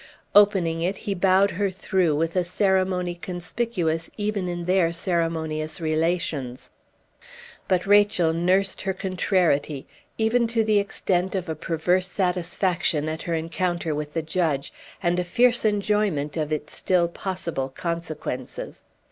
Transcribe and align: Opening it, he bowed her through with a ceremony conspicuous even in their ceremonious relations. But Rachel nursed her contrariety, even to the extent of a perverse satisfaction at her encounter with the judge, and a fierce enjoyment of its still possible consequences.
Opening 0.33 0.81
it, 0.81 0.97
he 1.05 1.13
bowed 1.13 1.51
her 1.51 1.69
through 1.69 2.15
with 2.15 2.35
a 2.35 2.43
ceremony 2.43 3.13
conspicuous 3.13 4.09
even 4.17 4.47
in 4.47 4.65
their 4.65 4.91
ceremonious 4.91 5.79
relations. 5.79 6.71
But 7.67 7.85
Rachel 7.85 8.33
nursed 8.33 8.81
her 8.81 8.95
contrariety, 8.95 9.85
even 10.17 10.47
to 10.47 10.63
the 10.63 10.79
extent 10.79 11.35
of 11.35 11.47
a 11.47 11.53
perverse 11.55 12.07
satisfaction 12.11 13.07
at 13.07 13.21
her 13.29 13.35
encounter 13.35 13.93
with 13.93 14.15
the 14.15 14.23
judge, 14.23 14.73
and 15.03 15.19
a 15.19 15.23
fierce 15.23 15.65
enjoyment 15.65 16.35
of 16.35 16.51
its 16.51 16.75
still 16.75 17.07
possible 17.07 17.69
consequences. 17.69 18.83